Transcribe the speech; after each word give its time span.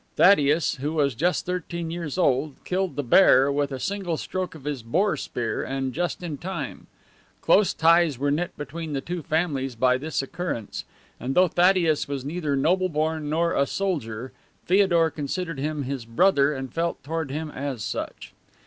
Thaddeus, 0.15 0.77
who 0.77 0.93
was 0.93 1.13
just 1.13 1.45
thirteen 1.45 1.91
years 1.91 2.17
old, 2.17 2.55
killed 2.63 2.95
the 2.95 3.03
bear 3.03 3.51
with 3.51 3.71
a 3.71 3.79
single 3.79 4.17
stroke 4.17 4.55
of 4.55 4.63
his 4.63 4.81
boar 4.81 5.15
spear, 5.15 5.63
and 5.63 5.93
just 5.93 6.23
in 6.23 6.39
time. 6.39 6.87
Close 7.41 7.71
ties 7.71 8.17
were 8.17 8.31
knit 8.31 8.57
between 8.57 8.93
the 8.93 9.01
two 9.01 9.21
families 9.21 9.75
by 9.75 9.99
this 9.99 10.23
occurrence, 10.23 10.85
and 11.19 11.35
though 11.35 11.47
Thaddeus 11.47 12.07
was 12.07 12.25
neither 12.25 12.55
noble 12.55 12.89
born 12.89 13.29
nor 13.29 13.53
a 13.53 13.67
soldier, 13.67 14.31
Feodor 14.65 15.11
considered 15.11 15.59
him 15.59 15.83
his 15.83 16.03
brother 16.05 16.51
and 16.51 16.73
felt 16.73 17.03
toward 17.03 17.29
him 17.29 17.51
as 17.51 17.83
such. 17.83 18.33